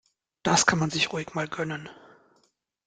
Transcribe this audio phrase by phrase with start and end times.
[0.41, 1.87] Das kann man sich ruhig mal gönnen.